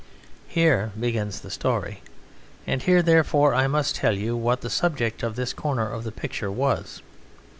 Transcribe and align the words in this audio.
Here 0.47 0.91
begins 0.99 1.41
the 1.41 1.51
story, 1.51 2.01
and 2.65 2.81
here, 2.81 3.03
therefore, 3.03 3.53
I 3.53 3.67
must 3.67 3.97
tell 3.97 4.17
you 4.17 4.35
what 4.35 4.61
the 4.61 4.69
subject 4.71 5.21
of 5.21 5.35
this 5.35 5.53
corner 5.53 5.87
of 5.87 6.03
the 6.05 6.11
picture 6.11 6.49
was. 6.49 7.03